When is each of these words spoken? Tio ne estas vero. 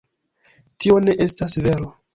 Tio 0.85 0.97
ne 1.07 1.17
estas 1.29 1.59
vero. 1.69 1.95